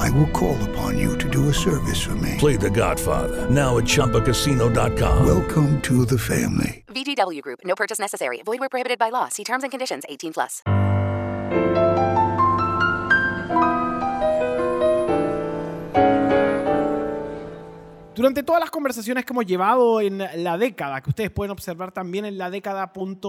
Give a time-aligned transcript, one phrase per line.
[0.00, 2.36] I will call upon you to do a service for me.
[2.38, 5.26] Play The Godfather now at ChumbaCasino.com.
[5.26, 6.84] Welcome to the family.
[6.88, 7.60] VGW Group.
[7.64, 8.40] No purchase necessary.
[8.42, 9.28] Void where prohibited by law.
[9.28, 10.04] See terms and conditions.
[10.08, 10.62] 18 plus.
[18.14, 22.24] Durante todas las conversaciones que hemos llevado en la década, que ustedes pueden observar también
[22.24, 23.24] en la década.cl,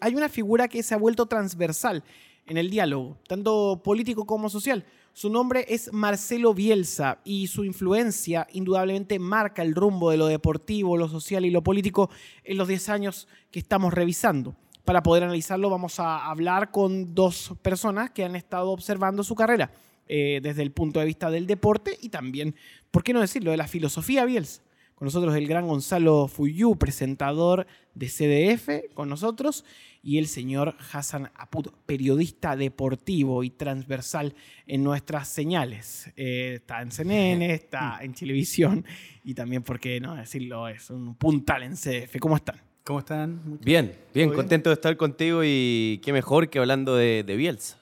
[0.00, 2.02] hay una figura que se ha vuelto transversal
[2.46, 4.84] en el diálogo, tanto político como social.
[5.14, 10.96] Su nombre es Marcelo Bielsa y su influencia indudablemente marca el rumbo de lo deportivo,
[10.96, 12.08] lo social y lo político
[12.44, 14.56] en los 10 años que estamos revisando.
[14.86, 19.70] Para poder analizarlo vamos a hablar con dos personas que han estado observando su carrera
[20.08, 22.56] eh, desde el punto de vista del deporte y también,
[22.90, 24.62] ¿por qué no decirlo?, de la filosofía Bielsa.
[25.02, 29.64] Con nosotros el gran Gonzalo Fuyú, presentador de CDF, con nosotros,
[30.00, 34.32] y el señor Hassan Apud, periodista deportivo y transversal
[34.64, 36.08] en nuestras señales.
[36.14, 38.84] Eh, está en CNN, está en Televisión
[39.24, 40.68] y también, ¿por qué no decirlo?
[40.68, 42.20] Es un puntal en CDF.
[42.20, 42.60] ¿Cómo están?
[42.84, 43.58] ¿Cómo están?
[43.60, 44.32] Bien, bien, bien?
[44.32, 47.81] contento de estar contigo y qué mejor que hablando de, de Bielsa.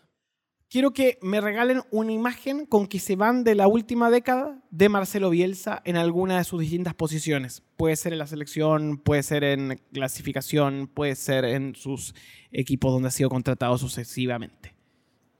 [0.70, 4.88] Quiero que me regalen una imagen con que se van de la última década de
[4.88, 7.64] Marcelo Bielsa en alguna de sus distintas posiciones.
[7.76, 12.14] Puede ser en la selección, puede ser en clasificación, puede ser en sus
[12.52, 14.72] equipos donde ha sido contratado sucesivamente.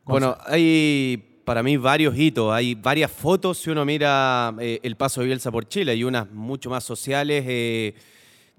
[0.04, 5.20] Bueno, hay para mí varios hitos, hay varias fotos si uno mira eh, el paso
[5.20, 7.44] de Bielsa por Chile, hay unas mucho más sociales.
[7.46, 7.94] Eh,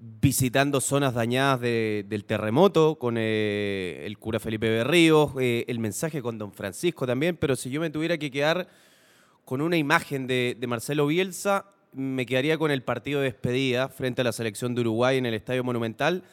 [0.04, 6.20] visitando zonas dañadas de, del terremoto con eh, el cura Felipe Berríos, eh, el mensaje
[6.20, 8.66] con don Francisco también, pero si yo me tuviera que quedar
[9.44, 14.22] con una imagen de, de, Marcelo Bielsa, me quedaría con el partido de despedida frente
[14.22, 16.24] a la selección de Uruguay en el Estadio Monumental,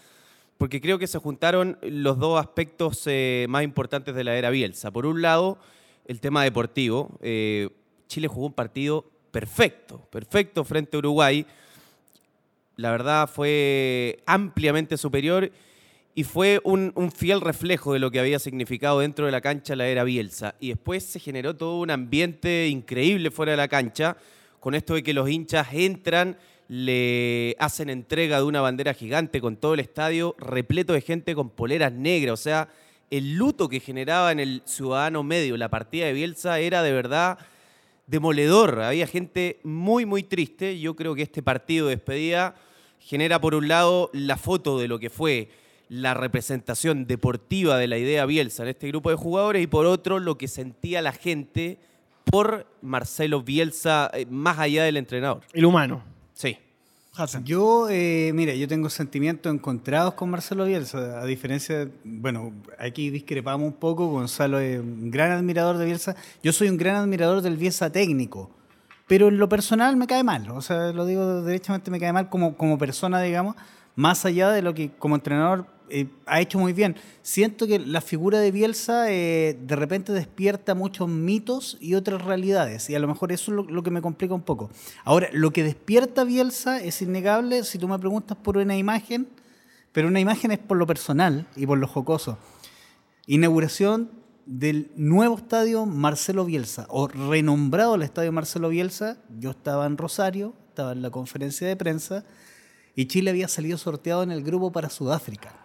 [0.58, 4.90] porque creo que se juntaron los dos aspectos eh, más importantes de la era Bielsa.
[4.90, 5.60] Por un lado,
[6.06, 7.20] el tema deportivo.
[7.22, 11.46] Chile jugó un partido perfecto, perfecto frente a Uruguay
[12.80, 15.52] la verdad fue ampliamente superior
[16.16, 19.88] y fue un, fiel reflejo de lo que había significado dentro de la cancha la
[19.88, 20.56] era Bielsa.
[20.62, 24.16] Y después se generó todo un ambiente increíble fuera de la cancha,
[24.62, 26.38] con esto de que los hinchas entran,
[26.70, 31.50] le hacen entrega de una bandera gigante con todo el estadio repleto de gente con
[31.50, 32.40] poleras negras.
[32.40, 32.70] O sea,
[33.10, 37.40] el luto que generaba en el ciudadano medio la partida de Bielsa era de verdad
[38.08, 38.82] demoledor.
[38.82, 40.80] Había gente muy, muy triste.
[40.80, 42.56] Yo creo que este partido de despedida
[43.00, 45.50] genera por un lado la foto de lo que fue
[45.90, 50.20] la representación deportiva de la idea Bielsa en este grupo de jugadores y por otro
[50.20, 51.80] lo que sentía la gente
[52.26, 55.42] por Marcelo Bielsa eh, más allá del entrenador.
[55.52, 56.04] El humano.
[56.34, 56.58] Sí.
[57.16, 57.44] Hassan.
[57.44, 63.66] Yo, eh, mira, yo tengo sentimientos encontrados con Marcelo Bielsa, a diferencia, bueno, aquí discrepamos
[63.66, 67.58] un poco, Gonzalo es un gran admirador de Bielsa, yo soy un gran admirador del
[67.58, 68.52] Bielsa técnico,
[69.10, 72.30] pero en lo personal me cae mal, o sea, lo digo derechamente, me cae mal
[72.30, 73.56] como, como persona, digamos,
[73.96, 76.96] más allá de lo que como entrenador eh, ha hecho muy bien.
[77.24, 82.88] Siento que la figura de Bielsa eh, de repente despierta muchos mitos y otras realidades,
[82.92, 84.70] y a lo mejor eso es lo, lo, que me complica un poco.
[85.04, 89.28] Ahora, lo que despierta Bielsa es innegable, si tú me preguntas por una imagen,
[89.92, 92.38] pero una imagen es por lo personal y por lo jocoso.
[93.26, 94.19] Inauguración
[94.50, 100.56] del nuevo estadio Marcelo Bielsa, o renombrado el estadio Marcelo Bielsa, yo estaba en Rosario,
[100.70, 102.26] estaba en la conferencia de prensa,
[102.96, 105.56] y Chile había salido sorteado en el grupo para Sudáfrica.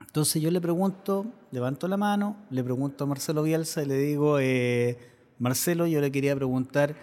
[0.00, 4.38] Entonces yo le pregunto, levanto la mano, le pregunto a Marcelo Bielsa y le digo,
[4.38, 4.98] eh,
[5.40, 6.94] Marcelo, yo le quería preguntar,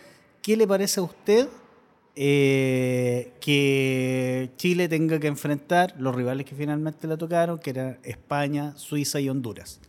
[0.42, 1.50] ¿qué le parece a usted
[2.16, 8.74] eh, que Chile tenga que enfrentar los rivales que finalmente le tocaron, que eran España,
[8.78, 9.82] Suiza y Honduras?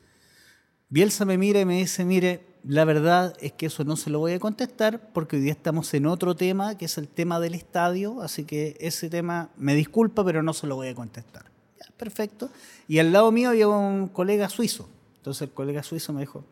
[0.95, 4.21] Bielsa me mira y me dice, mire, la verdad es que eso no se lo
[4.21, 7.55] voy a contestar porque hoy día estamos en otro tema, que es el tema del
[7.55, 11.47] estadio, así que ese tema me disculpa, pero no se lo voy a contestar.
[11.81, 12.49] Ya, perfecto.
[12.87, 14.89] Y al lado mío había un colega suizo.
[15.17, 16.45] Entonces el colega suizo me dijo,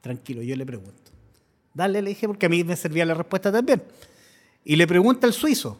[0.00, 1.12] tranquilo, yo le pregunto.
[1.74, 3.82] Dale, le dije, porque a mí me servía la respuesta también.
[4.64, 5.76] Y le pregunta al suizo.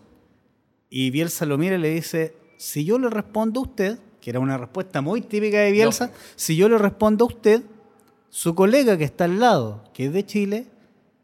[0.90, 4.38] Y Bielsa lo mira y le dice, si yo le respondo a usted, que era
[4.38, 6.12] una respuesta muy típica de Bielsa, no.
[6.36, 7.62] si yo le respondo a usted,
[8.32, 10.66] su colega que está al lado, que es de Chile,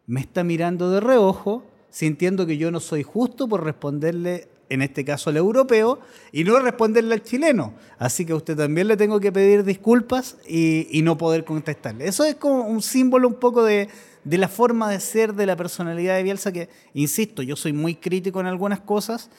[0.06, 5.06] me está mirando de reojo, sintiendo que yo no soy justo por responderle en este
[5.06, 6.00] caso al europeo,
[6.32, 7.72] y no responderle al chileno.
[7.98, 12.06] Así que a usted también le tengo que pedir disculpas y, no poder contestarle.
[12.06, 13.88] Eso es como un símbolo un poco de,
[14.24, 17.94] de la forma de ser, de la personalidad de Bielsa, que, insisto, yo soy muy
[17.94, 19.30] crítico en algunas cosas,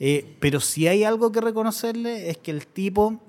[0.00, 3.20] eh, pero si hay algo que reconocerle es que el tipo,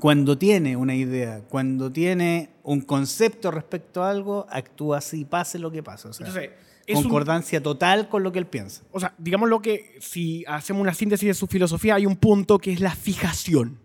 [0.00, 5.70] cuando tiene una idea, cuando tiene un concepto respecto a algo, actúa así, pase lo
[5.70, 6.08] que pase.
[6.08, 6.50] O sea, Entonces,
[6.86, 8.82] es un- concordancia total con lo que él piensa.
[8.90, 12.58] O sea, digamos lo que si hacemos una síntesis de su filosofía, hay un punto
[12.58, 13.78] que es la fijación.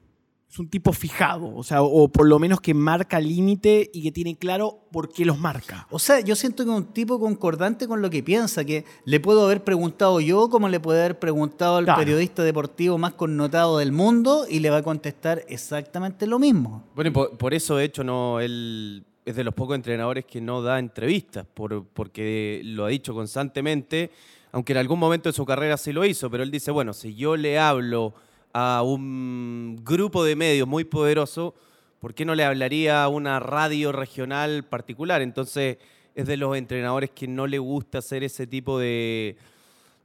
[0.58, 4.12] Es un tipo fijado, o sea, o por lo menos que marca límite y que
[4.12, 5.86] tiene claro por qué los marca.
[5.92, 9.20] O sea, yo siento que es un tipo concordante con lo que piensa, que le
[9.20, 12.00] puedo haber preguntado yo como le puede haber preguntado al Claro.
[12.00, 16.84] periodista deportivo más connotado del mundo y le va a contestar exactamente lo mismo.
[16.96, 20.42] Bueno, y por, por eso, de hecho, no él es de los pocos entrenadores que
[20.42, 24.10] no da entrevistas, por- porque lo ha dicho constantemente,
[24.52, 27.14] aunque en algún momento de su carrera sí lo hizo, pero él dice, bueno, si
[27.14, 28.16] yo le hablo
[28.60, 31.54] a un grupo de medios muy poderoso,
[32.00, 35.22] ¿por qué no le hablaría a una radio regional particular?
[35.22, 35.78] Entonces,
[36.16, 39.38] es de los entrenadores que no le gusta hacer ese tipo de,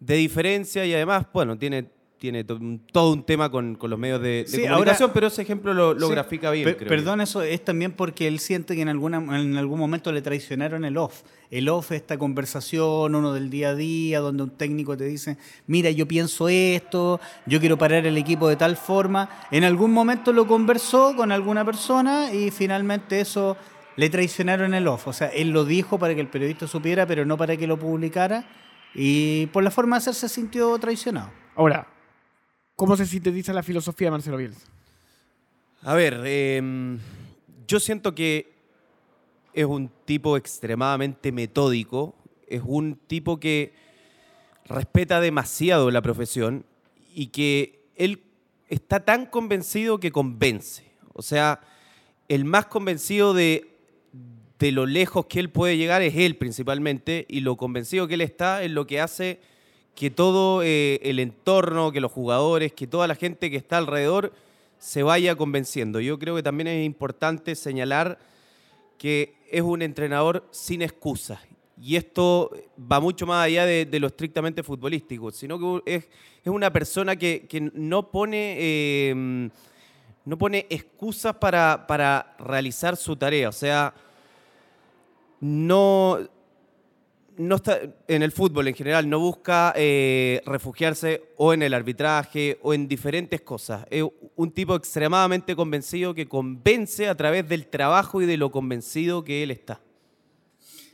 [0.00, 1.86] de diferencia y además, bueno, tiene,
[2.22, 5.42] tiene todo un tema con, con los medios de, de Sí, ahora- comunicación, pero ese
[5.42, 6.12] ejemplo lo, lo Sí.
[6.12, 6.64] grafica bien.
[6.66, 6.96] Per- creo yo.
[6.96, 10.84] perdón, eso es también porque él siente que en, alguna, en algún momento le traicionaron
[10.84, 11.22] el off.
[11.50, 15.36] El off es esta conversación, uno del día a día, donde un técnico te dice,
[15.66, 19.28] mira, yo pienso esto, yo quiero parar el equipo de tal forma.
[19.50, 23.56] En algún momento lo conversó con alguna persona y finalmente eso
[23.96, 25.08] le traicionaron el off.
[25.08, 27.76] O sea, él lo dijo para que el periodista supiera, pero no para que lo
[27.78, 28.44] publicara.
[28.94, 31.30] Y por la forma de hacer se sintió traicionado.
[31.56, 31.86] Ahora,
[32.76, 34.66] ¿cómo se sintetiza la filosofía de Marcelo Bielsa?
[35.82, 36.98] A ver, em,
[37.66, 38.52] yo siento que
[39.52, 42.14] es un tipo extremadamente metódico,
[42.46, 43.74] es un tipo que
[44.64, 46.64] respeta demasiado la profesión
[47.14, 48.22] y que él
[48.68, 50.84] está tan convencido que convence.
[51.12, 51.60] O sea,
[52.28, 53.76] el más convencido de,
[54.58, 58.20] de lo lejos que él puede llegar es él principalmente y lo convencido que él
[58.20, 59.40] está es lo que hace
[59.94, 64.32] que todo eh, el entorno, que los jugadores, que toda la gente que está alrededor
[64.78, 66.00] se vaya convenciendo.
[66.00, 68.18] Yo creo que también es importante señalar
[68.98, 71.40] que es un entrenador sin excusas.
[71.80, 72.50] Y esto
[72.90, 76.08] va mucho más allá de, lo estrictamente futbolístico, sino que es,
[76.44, 78.56] una persona que, que no pone...
[78.58, 79.50] eh,
[80.24, 83.48] no pone excusas para, para realizar su tarea.
[83.48, 83.92] O sea,
[85.40, 86.18] no,
[87.36, 92.58] no está en el fútbol en general, no busca eh, refugiarse o en el arbitraje
[92.62, 93.86] o en diferentes cosas.
[93.90, 94.04] Es
[94.36, 99.42] un tipo extremadamente convencido que convence a través del trabajo y de lo convencido que
[99.42, 99.80] él está.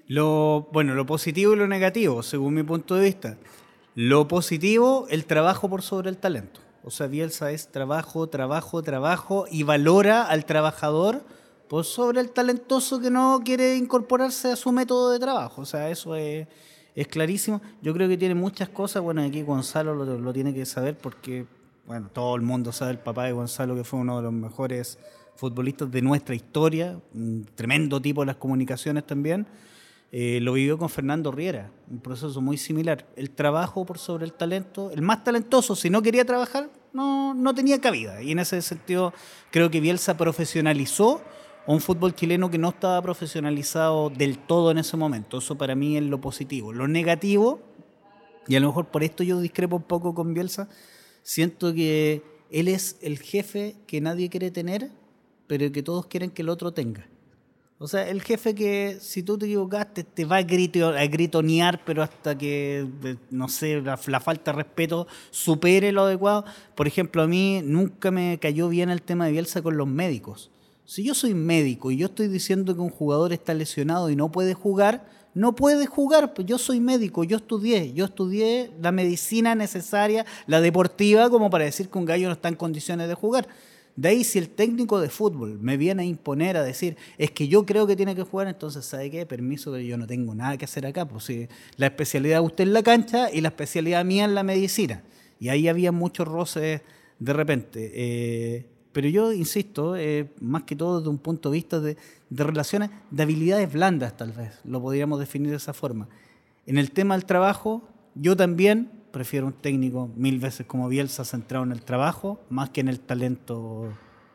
[0.06, 3.36] Lo, bueno, lo positivo y lo negativo, según mi punto de vista.
[3.94, 6.60] Lo positivo, el trabajo por sobre el talento.
[6.84, 11.24] O sea, Bielsa es trabajo, trabajo, trabajo y valora al trabajador
[11.68, 15.62] por sobre el talentoso que no quiere incorporarse a su método de trabajo.
[15.62, 16.46] O sea, eso es,
[17.10, 17.60] clarísimo.
[17.82, 19.02] Yo creo que tiene muchas cosas.
[19.02, 21.46] Bueno, aquí Gonzalo lo, tiene que saber porque,
[21.86, 24.98] bueno, todo el mundo sabe el papá de Gonzalo, que fue uno de los mejores
[25.36, 29.46] futbolistas de nuestra historia, un tremendo tipo de las comunicaciones también.
[30.10, 33.06] Eh, lo vivió con Fernando Riera, un proceso muy similar.
[33.14, 37.54] El trabajo por sobre el talento, el más talentoso, si no quería trabajar, no, no
[37.54, 38.22] tenía cabida.
[38.22, 39.12] Y en ese sentido,
[39.50, 41.20] creo que Bielsa profesionalizó
[41.74, 45.36] un fútbol chileno que no estaba profesionalizado del todo en ese momento.
[45.36, 46.72] Eso para mí es lo positivo.
[46.72, 47.60] Lo negativo,
[48.46, 50.70] y a lo mejor por esto yo discrepo un poco con Bielsa,
[51.22, 54.90] siento que él es el jefe que nadie quiere tener,
[55.46, 57.06] pero que todos quieren que el otro tenga.
[57.78, 61.84] O sea, el jefe que si tú te equivocaste te va a, grito, a gritonear,
[61.84, 66.46] pero hasta que, eh, no sé, la, la falta de respeto supere lo adecuado.
[66.74, 70.50] Por ejemplo, a mí nunca me cayó bien el tema de Bielsa con los médicos.
[70.88, 74.32] Si yo soy médico y yo estoy diciendo que un jugador está lesionado y no
[74.32, 76.32] puede jugar, no puede jugar.
[76.32, 81.64] Pues yo soy médico, yo estudié, yo estudié la medicina necesaria, la deportiva, como para
[81.64, 83.46] decir que un gallo no está en condiciones de jugar.
[83.96, 87.48] De ahí, si el técnico de fútbol me viene a imponer, a decir, es que
[87.48, 89.26] yo creo que tiene que jugar, entonces, ¿sabe qué?
[89.26, 91.06] Permiso que yo no tengo nada que hacer acá.
[91.06, 91.30] Pues
[91.76, 95.02] la especialidad de usted en la cancha y la especialidad mía en la medicina.
[95.38, 96.80] Y ahí había muchos roces
[97.18, 97.92] de repente.
[97.92, 101.96] Eh, pero yo insisto, eh, más que todo desde un punto de vista de,
[102.30, 106.08] de relaciones, de habilidades blandas, tal vez, lo podríamos definir de esa forma.
[106.66, 107.82] En el tema del trabajo,
[108.14, 112.80] yo también prefiero un técnico mil veces como Bielsa centrado en el trabajo más que
[112.80, 113.92] en el talento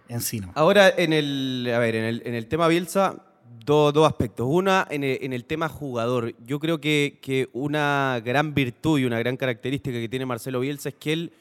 [0.09, 0.41] en sí.
[0.55, 3.23] Ahora, en el, a ver, en el, en el tema Bielsa,
[3.65, 4.47] do- dos aspectos.
[4.49, 6.33] Una, en el, en el tema jugador.
[6.45, 10.89] Yo creo que, que una gran virtud y una gran característica que tiene Marcelo Bielsa
[10.89, 11.33] es que él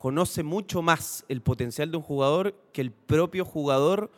[0.00, 4.10] conoce mucho más el potencial de un jugador que el propio jugador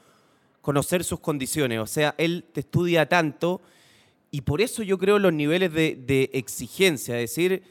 [0.60, 1.80] conocer sus condiciones.
[1.80, 3.60] O sea, él te estudia tanto
[4.30, 7.64] y por eso yo creo los niveles de, exigencia, es decir,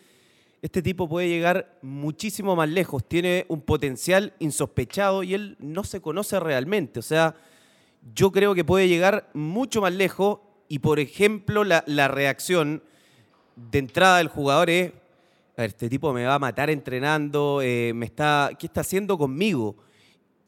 [0.62, 6.02] este tipo puede llegar muchísimo más lejos, tiene un potencial insospechado y él no se
[6.02, 7.00] conoce realmente.
[7.00, 7.36] O sea,
[8.14, 12.84] yo creo que puede llegar mucho más lejos y, por ejemplo, la, la reacción
[13.56, 14.92] de entrada del jugador es,
[15.66, 19.78] este tipo me va a matar entrenando, eh, me está, ¿qué está haciendo conmigo?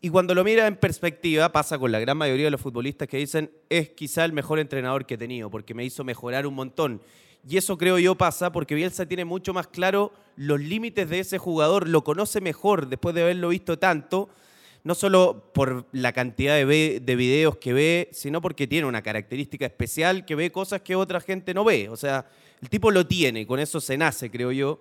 [0.02, 3.18] Y cuando lo mira en perspectiva, pasa con la gran mayoría de los futbolistas que
[3.18, 7.02] dicen, es quizá el mejor entrenador que he tenido, porque me hizo mejorar un montón.
[7.48, 11.38] Y eso creo yo pasa porque Bielsa tiene mucho más claro los límites de ese
[11.38, 14.30] jugador, lo conoce mejor después de haberlo visto tanto,
[14.84, 19.02] no solo por la cantidad de, ve- de videos que ve, sino porque tiene una
[19.02, 21.88] característica especial que ve cosas que otra gente no ve.
[21.88, 22.26] O sea,
[22.64, 24.80] el tipo lo tiene, y con eso se nace, creo yo.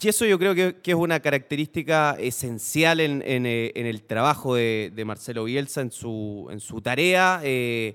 [0.00, 4.02] Y eso yo creo que, que es una característica esencial en, en, eh, en el
[4.02, 7.94] trabajo de, de Marcelo Bielsa, en su, en su tarea eh,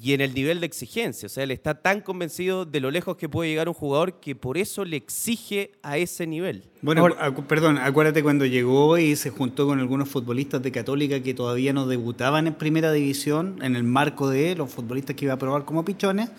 [0.00, 1.26] y en el nivel de exigencia.
[1.26, 4.36] O sea, él está tan convencido de lo lejos que puede llegar un jugador que
[4.36, 6.64] por eso le exige a ese nivel.
[6.82, 11.32] Bueno, acu- perdón, acuérdate cuando llegó y se juntó con algunos futbolistas de Católica que
[11.34, 15.38] todavía no debutaban en primera división, en el marco de los futbolistas que iba a
[15.38, 16.30] probar como pichones.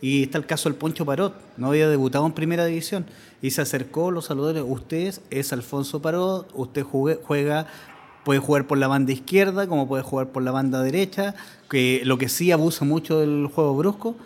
[0.00, 3.06] Y está el caso del Poncho Parot, no había debutado en primera división.
[3.42, 7.66] Y se acercó, lo saludó, usted es Alfonso Parot, usted jugue- juega,
[8.24, 11.34] puede jugar por la banda izquierda, como puede jugar por la banda derecha,
[11.70, 14.16] que lo que sí abusa mucho del juego brusco.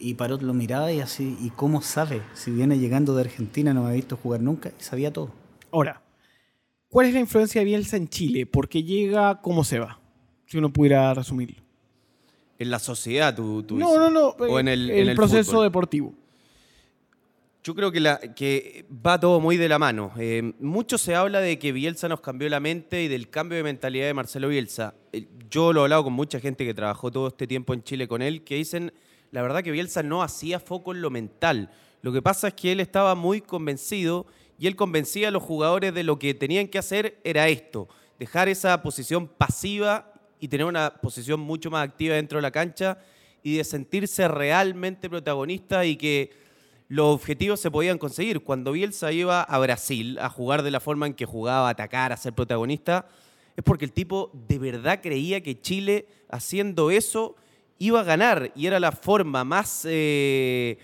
[0.00, 2.22] Y Parot lo miraba y así, ¿y cómo sabe?
[2.34, 5.30] Si viene llegando de Argentina, no me ha visto jugar nunca, y sabía todo.
[5.72, 6.00] Ahora,
[6.88, 8.46] ¿cuál es la influencia de Bielsa en Chile?
[8.46, 9.40] ¿Por qué llega?
[9.42, 9.98] ¿Cómo se va?
[10.46, 11.60] Si uno pudiera resumirlo.
[12.58, 14.00] En la sociedad, tú, tú No, dices.
[14.00, 14.26] no, no.
[14.30, 15.64] O en el, el en el proceso fútbol.
[15.66, 16.14] deportivo.
[17.62, 20.12] Yo creo que, la- que va todo muy de la mano.
[20.18, 23.64] Eh, mucho se habla de que Bielsa nos cambió la mente y del cambio de
[23.64, 24.94] mentalidad de Marcelo Bielsa.
[25.12, 28.08] Eh, Yo lo he hablado con mucha gente que trabajó todo este tiempo en Chile
[28.08, 28.92] con él, que dicen,
[29.32, 31.70] la verdad que Bielsa no hacía foco en lo mental.
[32.00, 34.26] Lo que pasa es que él estaba muy convencido
[34.58, 37.88] y él convencía a los jugadores de lo que tenían que hacer era esto,
[38.18, 42.98] dejar esa posición pasiva y tener una posición mucho más activa dentro de la cancha
[43.42, 46.30] y de sentirse realmente protagonista y que
[46.88, 48.40] los objetivos se podían conseguir.
[48.40, 52.16] Cuando Bielsa iba a Brasil a jugar de la forma en que jugaba, atacar, a
[52.16, 53.06] ser protagonista,
[53.56, 57.36] es porque el tipo de verdad creía que Chile, haciendo eso,
[57.78, 60.78] iba a ganar y era la forma más eh,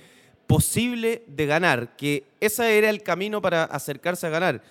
[0.46, 4.62] posible de ganar, que ese era el camino para acercarse a ganar.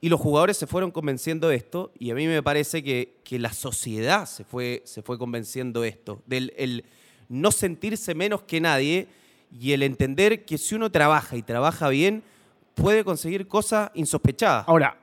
[0.00, 3.38] Y los jugadores se fueron convenciendo de esto, y a mí me parece que, que
[3.38, 6.84] la sociedad se fue, se fue convenciendo de esto, del el
[7.28, 9.08] no sentirse menos que nadie
[9.52, 12.22] y el entender que si uno trabaja y trabaja bien,
[12.74, 14.64] puede conseguir cosas insospechadas.
[14.68, 14.96] Ahora,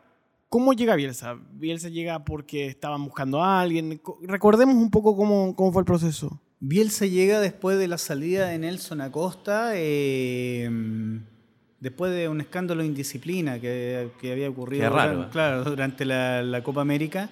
[0.50, 1.36] ¿cómo llega Bielsa?
[1.54, 3.98] Bielsa llega porque estaban buscando a alguien.
[3.98, 6.40] Co- Recordemos un poco cómo, cómo fue el proceso.
[6.62, 10.70] Bielsa llega después de la salida de Nelson Acosta, eh,
[11.86, 15.28] después de un escándalo de indisciplina que, que había ocurrido durante, ¿eh?
[15.32, 17.30] claro, durante la, la Copa América.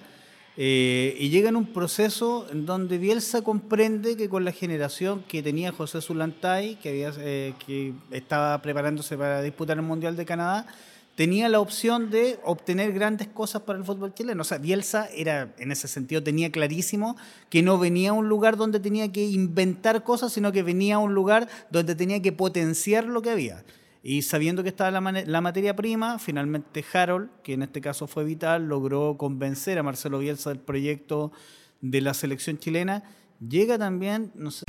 [0.56, 5.42] eh, y llega en un proceso en donde Bielsa comprende que con la generación que
[5.42, 10.68] tenía José Zulantay, que, había, eh, que estaba preparándose para disputar el Mundial de Canadá,
[11.16, 14.42] tenía la opción de obtener grandes cosas para el fútbol chileno.
[14.42, 17.16] O sea, Bielsa era, en ese sentido, tenía clarísimo
[17.50, 20.98] que no venía a un lugar donde tenía que inventar cosas, sino que venía a
[20.98, 23.64] un lugar donde tenía que potenciar lo que había.
[24.06, 28.22] Y sabiendo que estaba la, la materia prima, finalmente Harold, que en este caso fue
[28.22, 31.32] vital, logró convencer a Marcelo Bielsa del proyecto
[31.80, 33.02] de la selección chilena.
[33.40, 34.64] Llega también, no sé,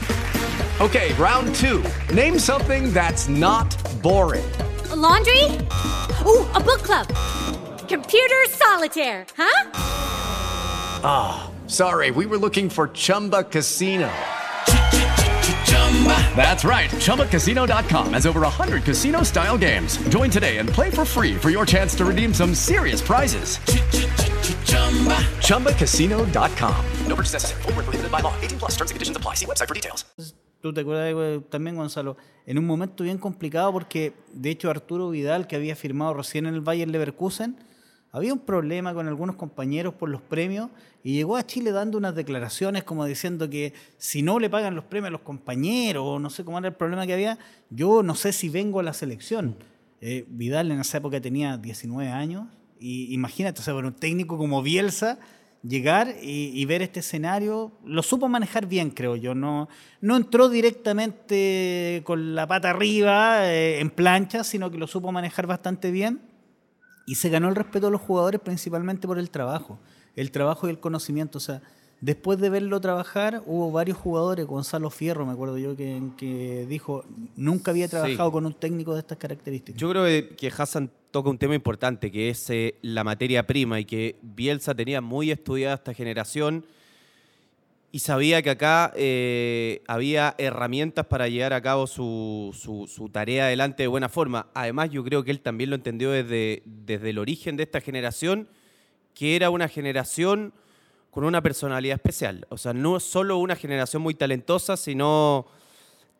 [0.79, 1.81] Okay, round two.
[2.13, 4.43] Name something that's not boring.
[4.91, 5.43] A laundry?
[6.25, 7.07] Ooh, a book club.
[7.87, 9.69] Computer solitaire, huh?
[11.67, 14.09] Sorry, we were looking for Chumba Casino.
[16.35, 16.89] That's right.
[16.91, 19.97] ChumbaCasino.com has over 100 casino style games.
[20.09, 23.59] Join today and play for free for your chance to redeem some serious prizes.
[25.39, 26.85] ChumbaCasino.com.
[27.07, 27.61] No purchase necessary.
[27.63, 28.33] Void where prohibited by law.
[28.41, 29.35] 18 plus terms and conditions apply.
[29.35, 30.05] See website for details.
[30.65, 35.11] Tú te acuerdas eh, también, Gonzalo, en un momento bien complicado porque, de hecho, Arturo
[35.11, 37.55] Vidal, que había firmado recién en el Bayern Leverkusen,
[38.15, 40.69] había un problema con algunos compañeros por los premios
[41.03, 44.85] y llegó a Chile dando unas declaraciones como diciendo que si no le pagan los
[44.85, 47.37] premios a los compañeros, o no sé cómo era el problema que había,
[47.69, 49.57] yo no sé si vengo a la selección.
[49.99, 52.47] Eh, Vidal en esa época tenía 19 años
[52.79, 55.19] y imagínate, o sea, para un técnico como Bielsa
[55.61, 59.35] llegar y, ver este escenario, lo supo manejar bien, creo yo.
[59.35, 59.67] No,
[59.99, 65.47] no entró directamente con la pata arriba eh, en plancha, sino que lo supo manejar
[65.47, 66.21] bastante bien.
[67.05, 69.79] Y se ganó el respeto de los jugadores principalmente por el trabajo,
[70.15, 71.37] el trabajo y el conocimiento.
[71.37, 71.61] O sea,
[72.01, 77.03] después de verlo trabajar, hubo varios jugadores, Gonzalo Fierro, me acuerdo yo, que, que dijo,
[77.35, 78.33] nunca había trabajado Sí.
[78.33, 79.79] con un técnico de estas características.
[79.79, 83.79] Yo creo que- que Hassan toca un tema importante, que es eh, la materia prima,
[83.79, 86.65] y que Bielsa tenía muy estudiada esta generación
[87.91, 93.45] y sabía que acá eh, había herramientas para llevar a cabo su, su- su tarea
[93.45, 94.47] adelante de buena forma.
[94.53, 98.49] Además, yo creo que él también lo entendió desde, desde el origen de esta generación,
[99.13, 100.53] que era una generación
[101.09, 102.45] con una personalidad especial.
[102.49, 105.47] O sea, no solo una generación muy talentosa, sino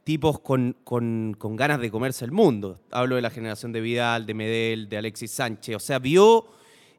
[0.06, 2.80] tipos con, con- con ganas de comerse el mundo.
[2.92, 5.76] Hablo de la generación de Vidal, de Medel, de Alexis Sánchez.
[5.76, 6.46] O sea, vio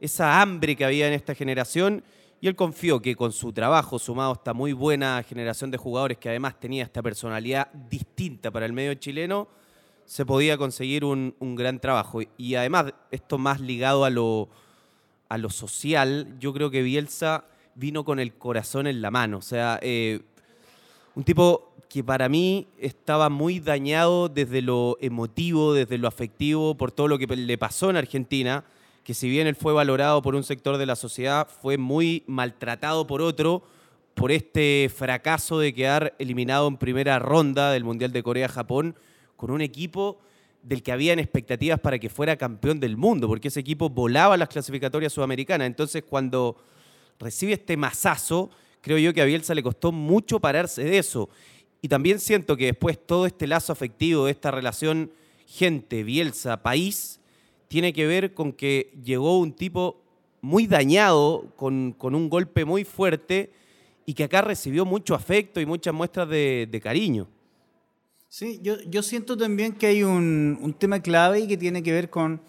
[0.01, 2.05] esa hambre que había en esta generación
[2.41, 6.19] y él confió que con su trabajo, sumado a esta muy buena generación de jugadores
[6.19, 9.49] que además tenía esta personalidad distinta para el medio chileno,
[10.05, 12.21] se podía conseguir un, un gran trabajo.
[12.37, 14.49] Y además, esto más ligado a lo,
[15.29, 19.39] a lo social, yo creo que Bielsa vino con el corazón en la mano.
[19.39, 20.21] O sea, eh,
[21.15, 26.93] un tipo que para mí estaba muy dañado desde lo emotivo, desde lo afectivo, por
[26.93, 28.65] todo lo que le pasó en Argentina,
[29.07, 33.07] que si bien él fue valorado por un sector de la sociedad, fue muy maltratado
[33.07, 33.63] por otro,
[34.15, 38.97] por este fracaso de quedar eliminado en primera ronda del Mundial de Corea-Japón
[39.37, 40.19] con un equipo
[40.61, 44.49] del que habían expectativas para que fuera campeón del mundo, porque ese equipo volaba las
[44.49, 45.69] clasificatorias sudamericanas.
[45.69, 46.57] Entonces, cuando
[47.21, 51.29] recibe este mazazo, creo yo que a Bielsa le costó mucho pararse de eso.
[51.81, 55.13] Y también siento que después todo este lazo afectivo de esta relación
[55.47, 57.21] gente, Bielsa, país,
[57.69, 60.01] tiene que ver con que llegó un tipo
[60.41, 63.53] muy dañado, con, con un golpe muy fuerte,
[64.05, 67.27] y que acá recibió mucho afecto y muchas muestras de, de cariño.
[68.29, 71.93] Sí, yo, yo siento también que hay un, un tema clave y que tiene que
[71.93, 72.41] ver con,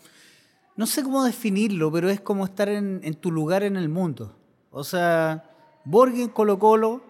[0.76, 4.36] no sé cómo definirlo, pero es como estar en, en tu lugar en el mundo.
[4.70, 5.50] O sea,
[5.86, 7.02] Borghi en Colo Colo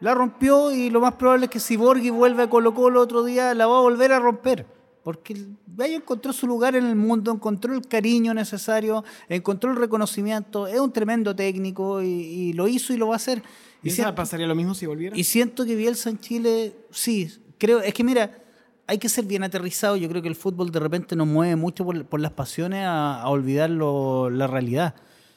[0.00, 3.24] la rompió y lo más probable es que si Borghi vuelve a Colo Colo otro
[3.24, 4.66] día la va a volver a romper.
[5.02, 5.34] Porque
[5.78, 10.78] ahí encontró su lugar en el mundo, encontró el cariño necesario, encontró el reconocimiento, es
[10.78, 13.42] un tremendo técnico y, y lo hizo y lo va a hacer.
[13.82, 15.16] ¿Y Y siento- pasaría lo mismo si volviera?
[15.16, 18.38] y siento que Bielsa en Chile, sí, creo, es que mira,
[18.86, 19.96] hay que ser bien aterrizado.
[19.96, 23.22] Yo creo que el fútbol de repente nos mueve mucho por, por las pasiones a,
[23.22, 24.94] a olvidar lo- la realidad.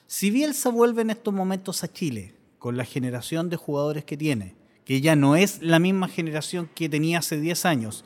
[0.08, 4.56] Si Bielsa vuelve en estos momentos a Chile, con la generación de jugadores que tiene,
[4.84, 8.04] que ya no es la misma generación que tenía hace 10 años,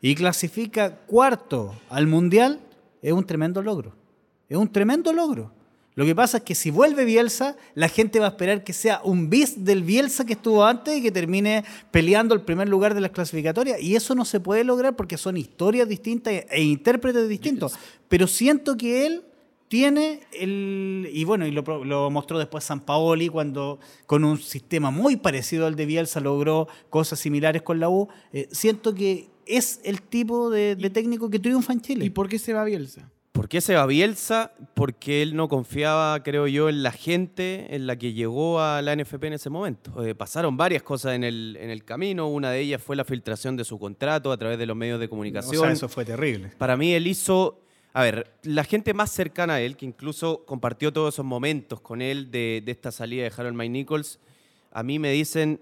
[0.00, 2.60] y clasifica cuarto al Mundial,
[3.02, 3.94] es un tremendo logro.
[4.48, 5.52] Es un tremendo logro.
[5.98, 9.00] Lo que pasa es que si vuelve Bielsa, la gente va a esperar que sea
[9.02, 13.00] un bis del Bielsa que estuvo antes y que termine peleando el primer lugar de
[13.00, 13.80] las clasificatorias.
[13.82, 17.74] Y eso no se puede lograr porque son historias distintas e intérpretes distintos.
[18.08, 19.24] Pero siento que él
[19.66, 21.10] tiene el.
[21.12, 25.74] Y bueno, y lo, mostró después San Paoli cuando con un sistema muy parecido al
[25.74, 28.08] de Bielsa logró cosas similares con la U.
[28.32, 32.04] Eh, siento que es el tipo de, de técnico que triunfa en Chile.
[32.04, 33.10] ¿Y por qué se va Bielsa?
[33.32, 34.52] ¿Por qué se va Bielsa?
[34.74, 38.96] Porque él no confiaba, creo yo, en la gente en la que llegó a la
[38.96, 40.04] NFP en ese momento.
[40.04, 42.26] Eh, pasaron varias cosas en el, en el camino.
[42.28, 45.06] Una de ellas fue la filtración de su contrato a través de los medios de
[45.06, 45.62] O comunicación.
[45.62, 46.50] sea, eso fue terrible.
[46.58, 47.60] Para mí él hizo,
[47.92, 52.02] a ver, la gente más cercana a él, que incluso compartió todos esos momentos con
[52.02, 54.18] él de, de esta salida de Harold May Nichols,
[54.72, 55.60] a mí me dicen,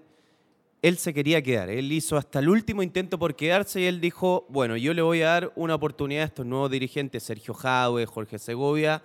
[0.87, 4.45] él se quería quedar, él hizo hasta el último intento por quedarse y él dijo,
[4.49, 8.39] bueno, yo le voy a dar una oportunidad a estos nuevos dirigentes, Sergio Jadwe, Jorge
[8.39, 9.03] Segovia,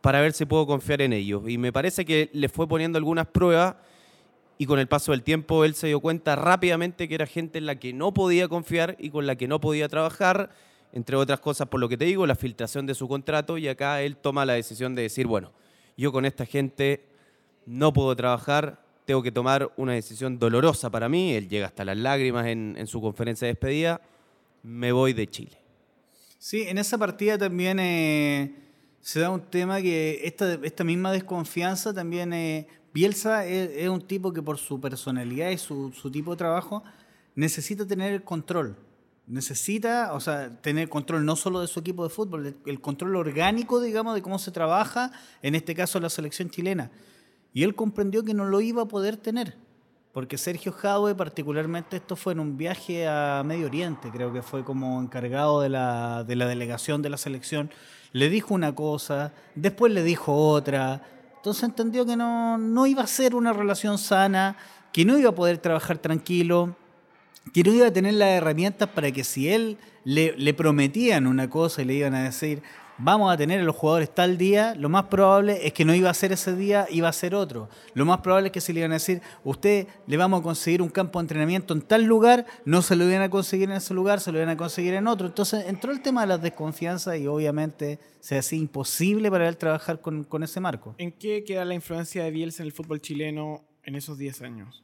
[0.00, 1.42] para ver si puedo confiar en ellos.
[1.48, 3.76] Y me parece que le fue poniendo algunas pruebas
[4.58, 7.66] y con el paso del tiempo él se dio cuenta rápidamente que era gente en
[7.66, 10.50] la que no podía confiar y con la que no podía trabajar,
[10.92, 14.02] entre otras cosas por lo que te digo, la filtración de su contrato y acá
[14.02, 15.52] él toma la decisión de decir, bueno,
[15.96, 17.04] yo con esta gente
[17.66, 21.96] no puedo trabajar, tengo que tomar una decisión dolorosa para mí, él llega hasta las
[21.96, 24.02] lágrimas en, su conferencia de despedida,
[24.62, 25.56] me voy de Chile.
[26.38, 28.54] Sí, en esa partida también eh,
[29.00, 32.34] se da un tema que esta, misma desconfianza también...
[32.34, 36.84] eh, Bielsa es, un tipo que por su personalidad y su, su tipo de trabajo
[37.34, 38.76] necesita tener el control.
[39.26, 43.80] Necesita, o sea, tener control no solo de su equipo de fútbol, el control orgánico,
[43.80, 46.90] digamos, de cómo se trabaja, en este caso la selección chilena.
[47.52, 49.56] Y él comprendió que no lo iba a poder tener.
[50.12, 54.64] Porque Sergio Jadwe, particularmente, esto fue en un viaje a Medio Oriente, creo que fue
[54.64, 57.70] como encargado de la, de la delegación de la selección.
[58.12, 61.02] Le dijo una cosa, después le dijo otra.
[61.36, 64.56] Entonces entendió que no, no iba a ser una relación sana,
[64.92, 66.74] que no iba a poder trabajar tranquilo,
[67.52, 71.48] que no iba a tener las herramientas para que si él le, le prometían una
[71.48, 72.62] cosa y le iban a decir,
[72.98, 76.10] vamos a tener a los jugadores tal día, lo más probable es que no iba
[76.10, 77.68] a ser ese día, iba a ser otro.
[77.94, 80.82] Lo más probable es que se le iban a decir, usted le vamos a conseguir
[80.82, 83.94] un campo de entrenamiento en tal lugar, no se lo iban a conseguir en ese
[83.94, 85.26] lugar, se lo iban a conseguir en otro.
[85.26, 90.00] Entonces entró el tema de las desconfianzas y obviamente se hacía imposible para él trabajar
[90.00, 90.94] con, con ese marco.
[90.98, 94.82] ¿En qué queda la influencia de Bielsa en el fútbol chileno en esos 10 años?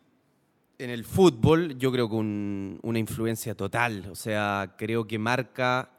[0.79, 4.09] En el fútbol, yo creo que un- una influencia total.
[4.11, 5.91] O sea, creo que marca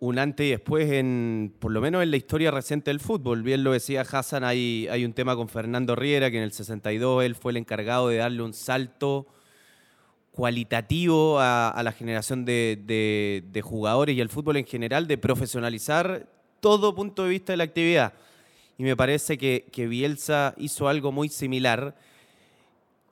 [0.00, 3.42] un antes y después en, por lo menos en la historia reciente del fútbol.
[3.42, 7.34] Bien lo decía Hassan, hay, un tema con Fernando Riera, que en el 62 él
[7.34, 9.26] fue el encargado de darle un salto
[10.32, 16.26] cualitativo a, la generación de, jugadores y al fútbol en general, de profesionalizar
[16.60, 18.14] todo punto de vista de la actividad.
[18.76, 21.94] Y me parece que, Bielsa hizo algo muy similar.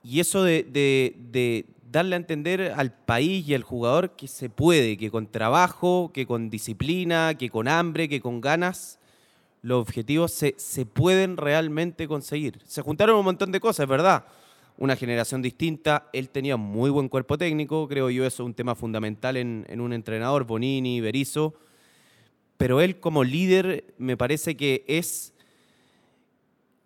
[0.03, 5.11] Y eso de darle a entender al país y al jugador que se puede, que
[5.11, 8.99] con trabajo, que con disciplina, que con hambre, que con ganas,
[9.61, 12.59] los objetivos se, se pueden realmente conseguir.
[12.65, 14.25] Se juntaron un montón de cosas, verdad.
[14.75, 18.73] Una generación distinta, él tenía muy buen cuerpo técnico, creo yo eso es un tema
[18.73, 21.53] fundamental en, en un entrenador, Bonini, Berizzo,
[22.57, 25.35] pero él como líder me parece que es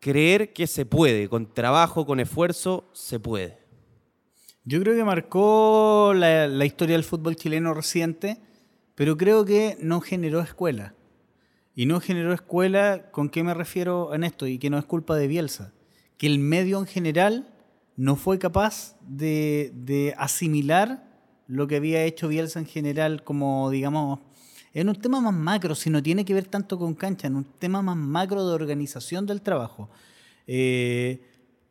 [0.02, 3.67] creer que se puede, con trabajo, con esfuerzo, se puede.
[4.70, 8.38] Yo creo que marcó la, historia del fútbol chileno reciente,
[8.96, 10.94] pero creo que no generó escuela.
[11.74, 14.46] Y no generó escuela, ¿con qué me refiero en esto?
[14.46, 15.72] Y que no es culpa de Bielsa.
[16.18, 17.48] Que el medio en general
[17.96, 21.08] no fue capaz de, de asimilar
[21.48, 24.20] lo que había hecho Bielsa en general como, digamos,
[24.74, 27.46] en un tema más macro, si no tiene que ver tanto con cancha, en un
[27.46, 29.90] tema más macro de organización del trabajo.
[30.46, 31.22] Eh,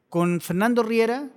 [0.09, 1.29] con Fernando Riera,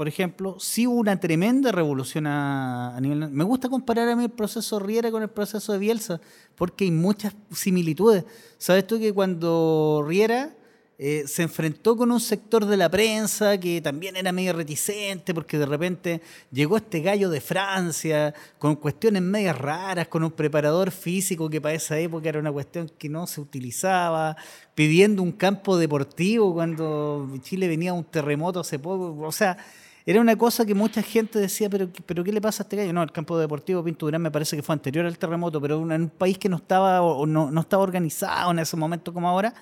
[0.00, 3.28] por ejemplo, sí hubo una tremenda revolución a, nivel...
[3.28, 6.22] Me gusta comparar a mí el proceso Riera con el proceso de Bielsa,
[6.54, 8.24] porque hay muchas similitudes.
[8.56, 10.56] ¿Sabes tú que cuando Riera
[10.98, 15.58] eh, se enfrentó con un sector de la prensa que también era medio reticente, porque
[15.58, 21.50] de repente llegó este gallo de Francia con cuestiones medias raras, con un preparador físico
[21.50, 24.34] que para esa época era una cuestión que no se utilizaba,
[24.74, 29.14] pidiendo un campo deportivo cuando Chile venía un terremoto hace poco.
[29.26, 29.58] O sea,
[30.06, 32.92] era una cosa que mucha gente decía, pero, pero ¿qué le pasa a este gallo?
[32.92, 36.02] No, el campo deportivo Pinto Durán me parece que fue anterior al terremoto, pero en
[36.02, 39.54] un país que no estaba, no, no estaba organizado en ese momento como ahora,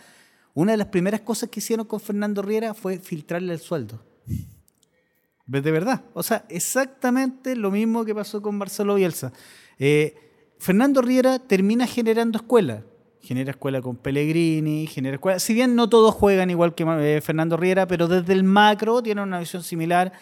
[0.55, 4.01] una de las primeras cosas que hicieron con Fernando Riera fue filtrarle el sueldo.
[5.47, 6.03] De verdad.
[6.13, 9.33] O sea, exactamente lo mismo que pasó con Marcelo Bielsa.
[9.79, 10.15] Eh,
[10.59, 12.83] Fernando Riera termina generando escuela.
[13.29, 15.39] Genera escuela con Pellegrini, genera escuela.
[15.39, 19.25] Si bien no todos juegan igual que eh, Fernando Riera, pero desde el macro tienen
[19.25, 20.13] una visión similar.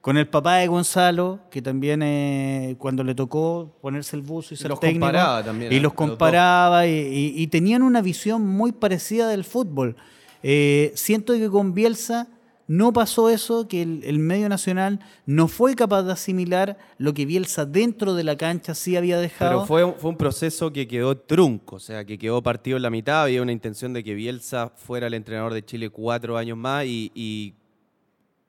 [0.00, 4.56] Con el papá de Gonzalo, que también eh, cuando le tocó ponerse el buzo y
[4.56, 8.02] ser los técnico, comparaba también, y a los los comparaba y, y- y tenían una
[8.02, 9.94] visión muy parecida del fútbol.
[10.42, 12.26] Eh, siento que con Bielsa
[12.68, 17.24] no pasó eso, que el, el medio nacional no fue capaz de asimilar lo que
[17.24, 19.50] Bielsa dentro de la cancha sí había dejado.
[19.50, 22.90] Pero fue, fue un proceso que quedó trunco, o sea, que quedó partido en la
[22.90, 23.22] mitad.
[23.22, 27.12] Había una intención de que Bielsa fuera el entrenador de Chile cuatro años más y,
[27.14, 27.54] y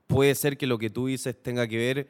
[0.08, 2.08] puede ser que lo que tú dices tenga que ver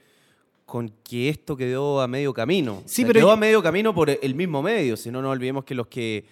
[0.65, 2.83] con que esto quedó a medio camino.
[2.85, 5.29] Sí, O sea, pero quedó a medio camino por el mismo medio, si no, no
[5.29, 6.25] olvidemos que los que,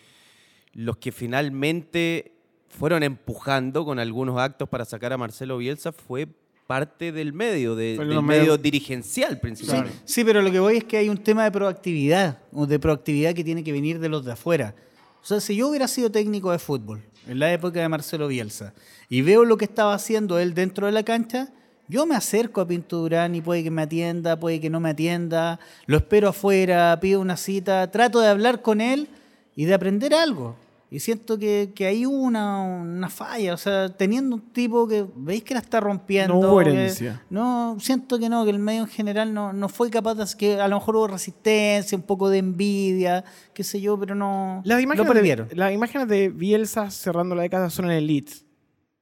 [0.73, 2.34] los que finalmente
[2.77, 6.27] fueron empujando con algunos actos para sacar a Marcelo Bielsa fue
[6.67, 9.97] parte del medio, de- del medio medios- dirigencial principalmente.
[10.05, 13.33] Sí, pero lo que voy es que hay un tema de proactividad, o de proactividad
[13.33, 14.73] que tiene que venir de los de afuera.
[15.21, 18.73] O sea, si yo hubiera sido técnico de fútbol en la época de Marcelo Bielsa
[19.09, 21.49] y veo lo que estaba haciendo él dentro de la cancha,
[21.87, 24.89] yo me acerco a Pinto Durán y puede que me atienda, puede que no me
[24.89, 29.07] atienda, lo espero afuera, pido una cita, trato de hablar con él
[29.55, 30.55] y de aprender algo.
[30.95, 35.43] Y siento que, que hubo una, una falla, o sea, teniendo un tipo que veis
[35.43, 36.35] que la está rompiendo.
[36.35, 37.21] No hubo herencia.
[37.29, 40.61] no, siento que no, que el medio en general no, no fue capaz de que
[40.61, 44.77] a lo mejor hubo resistencia, un poco de envidia, qué sé yo, pero no Las
[44.77, 48.45] lo imágenes, de, las imágenes de Bielsa cerrando la década son en el Leeds.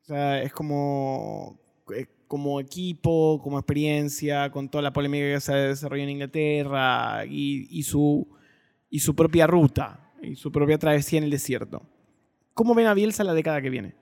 [0.02, 1.60] O sea, es como,
[2.28, 7.84] como equipo, como experiencia, con toda la polémica que se desarrolló en Inglaterra y, y
[7.84, 8.28] su,
[8.90, 11.82] y su propia ruta y su propia travesía en el desierto.
[12.54, 13.96] ¿Cómo ven a Bielsa la década que viene?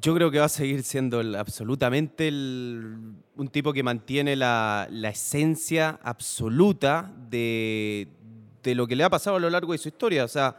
[0.00, 7.12] Yo creo que va a seguir siendo absolutamente un tipo que mantiene la, esencia absoluta
[7.28, 8.08] de,
[8.62, 10.24] de lo que le ha pasado a lo largo de su historia.
[10.24, 10.56] O sea,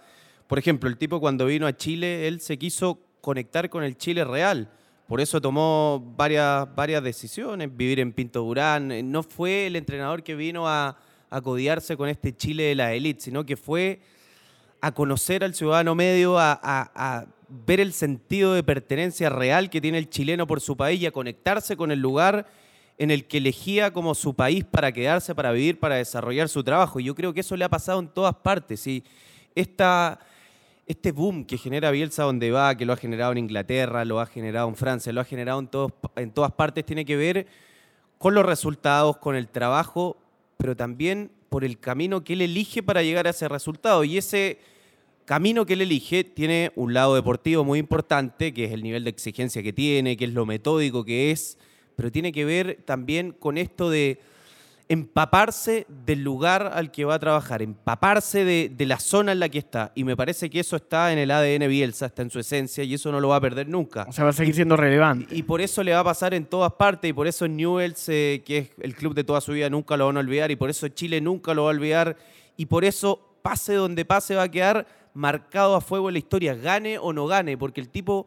[0.48, 4.24] por ejemplo, el tipo cuando vino a Chile, él se quiso conectar con el Chile
[4.24, 4.70] real.
[5.08, 9.12] Por eso tomó varias, varias decisiones, vivir en Pinto Durán.
[9.12, 10.98] No fue el entrenador que vino a,
[11.30, 14.00] a codiarse con este Chile de la élite, sino que fue
[14.84, 20.10] a conocer al ciudadano medio, a, ver el sentido de pertenencia real que tiene el
[20.10, 22.48] chileno por su país y a conectarse con el lugar
[22.98, 27.00] en el que elegía como su país para quedarse, para vivir, para desarrollar su trabajo.
[27.00, 28.86] Y yo creo que eso le ha pasado en todas partes.
[28.86, 29.06] Y
[29.56, 30.20] esta,
[30.86, 34.26] este boom que genera Bielsa donde va, que lo ha generado en Inglaterra, lo ha
[34.26, 37.48] generado en Francia, lo ha generado en, todos, en todas partes, tiene que ver
[38.18, 40.18] con los resultados, con el trabajo,
[40.58, 44.04] pero también por el camino que él elige para llegar a ese resultado.
[44.04, 44.73] Y ese
[45.26, 49.10] camino que él elige tiene un lado deportivo muy importante, que es el nivel de
[49.10, 51.58] exigencia que tiene, que es lo metódico que es,
[51.96, 54.20] pero tiene que ver también con esto de
[54.90, 59.50] empaparse del lugar al que va a trabajar, empaparse de, de la zona en la
[59.50, 59.92] que está.
[59.96, 62.94] Y me parece que eso está en el ADN Bielsa, está en su esencia y
[62.94, 64.06] eso no lo va a perder nunca.
[64.08, 65.36] O sea, va a seguir siendo relevante.
[65.36, 68.44] Y por eso le va a pasar en todas partes y por eso Newells, eh,
[68.46, 70.70] que es el club de toda su vida, nunca lo van a olvidar y por
[70.70, 72.18] eso Chile nunca lo va a olvidar
[72.58, 76.56] y por eso pase donde pase va a quedar marcado a fuego en la historia,
[76.56, 78.26] gane o no gane, porque el tipo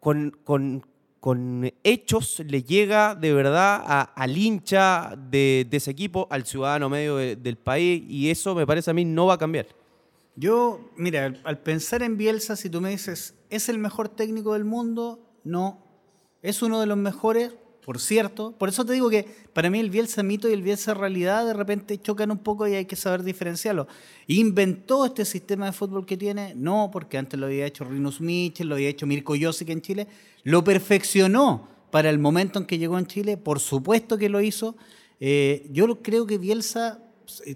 [0.00, 0.84] con, con-
[1.20, 7.16] con hechos le llega de verdad a- al hincha de, ese equipo, al ciudadano medio
[7.16, 9.66] de- del país y eso me parece a mí no va a cambiar.
[10.36, 14.64] Yo, mira, al pensar en Bielsa, si tú me dices, ¿es el mejor técnico del
[14.64, 15.18] mundo?
[15.42, 15.82] No.
[16.42, 17.54] ¿Es uno de los mejores?
[17.88, 18.52] Por cierto.
[18.52, 19.24] Por eso te digo que
[19.54, 22.74] para mí el Bielsa mito y el Bielsa realidad de repente chocan un poco y
[22.74, 23.86] hay que saber diferenciarlo.
[24.26, 26.54] ¿Inventó este sistema de fútbol que tiene?
[26.54, 30.06] No, porque antes lo había hecho Rinus Michel, lo había hecho Mirko Josic en Chile.
[30.42, 33.38] ¿Lo perfeccionó para el momento en que llegó en Chile?
[33.38, 34.76] Por supuesto que lo hizo.
[35.18, 37.02] Eh, yo creo que Bielsa,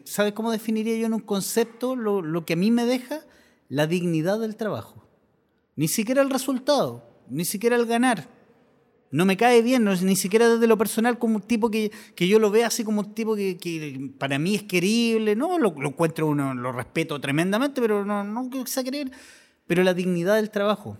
[0.04, 3.20] ¿sabes cómo definiría yo en un concepto lo, lo que a mí me deja?
[3.68, 5.04] La dignidad del trabajo.
[5.76, 8.31] Ni siquiera el resultado, ni siquiera el ganar.
[9.12, 12.26] No me cae bien, no, ni siquiera desde lo personal como un tipo que, que
[12.26, 15.36] yo lo vea así como un tipo que, para mí es querible.
[15.36, 19.10] No, lo, lo encuentro uno, lo respeto tremendamente, pero no, no que sea querer.
[19.66, 20.96] Pero la dignidad del trabajo.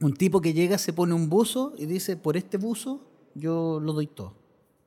[0.00, 3.92] Un tipo que llega, se pone un buzo y dice, por este buzo yo lo
[3.92, 4.36] doy todo.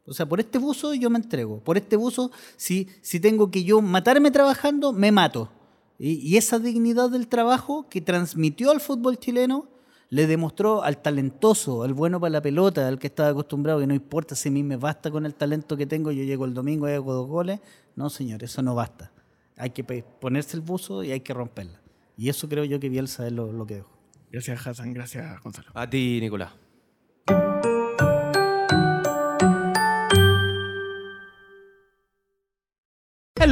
[0.05, 1.59] O sea, por este buzo yo me entrego.
[1.59, 5.51] Por este buzo, si, si tengo que yo matarme trabajando, me mato.
[5.99, 9.74] Y esa dignidad del trabajo que transmitió al fútbol chileno
[10.09, 13.93] le demostró al talentoso, al bueno para la pelota, al que estaba acostumbrado, que no
[13.93, 16.87] importa si a mí me basta con el talento que tengo, yo llego el domingo
[16.87, 17.59] y hago dos goles.
[17.95, 19.11] No, señor, eso no basta.
[19.57, 21.79] Hay que ponerse el buzo y hay que romperla.
[22.17, 23.89] Y eso creo yo que Bielsa es lo, lo que dejó.
[24.31, 24.93] Gracias, Hassan.
[24.93, 25.69] Gracias, Gonzalo.
[25.73, 26.51] A ti, Nicolás.